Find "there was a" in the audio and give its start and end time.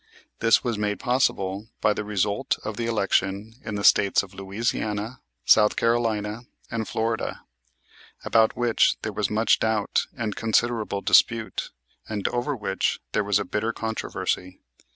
13.11-13.45